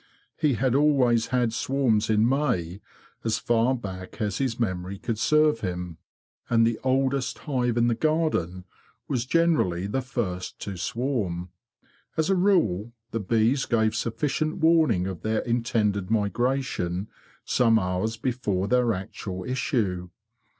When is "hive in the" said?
7.37-7.93